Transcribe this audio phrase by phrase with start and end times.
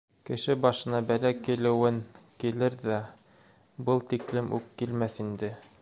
[0.27, 1.99] Кеше башына бәлә килеүен
[2.45, 2.99] килер ҙә,
[3.91, 5.57] был тиклем үк килмәҫ инде.